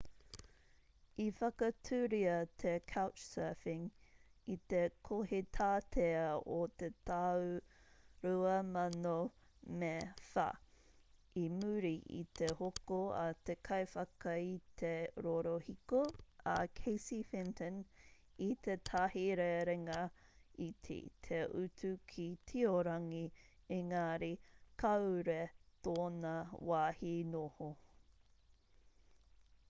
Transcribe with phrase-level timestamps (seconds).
[1.23, 3.81] i whakatūria te couchsurfing
[4.53, 6.23] i te kohitātea
[6.55, 7.43] o te tau
[8.23, 10.45] 2004
[11.43, 14.91] i muri i te hoko a te kaiwhakaite
[15.27, 16.01] rorohiko
[16.55, 17.79] a casey fenton
[18.49, 19.99] i tētahi rerenga
[20.69, 20.99] iti
[21.29, 23.21] te utu ki tiorangi
[23.79, 24.33] engari
[24.85, 25.39] kāore
[25.89, 26.33] tōna
[26.73, 27.69] wāhi noho